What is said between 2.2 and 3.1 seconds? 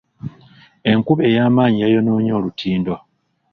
olutindo.